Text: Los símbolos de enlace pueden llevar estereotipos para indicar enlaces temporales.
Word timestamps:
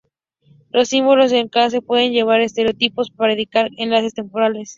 Los 0.71 0.89
símbolos 0.89 1.29
de 1.29 1.37
enlace 1.41 1.79
pueden 1.79 2.11
llevar 2.11 2.41
estereotipos 2.41 3.11
para 3.11 3.33
indicar 3.33 3.69
enlaces 3.77 4.15
temporales. 4.15 4.69